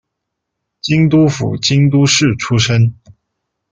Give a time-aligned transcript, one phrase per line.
[0.81, 2.91] 京都府京都市出身。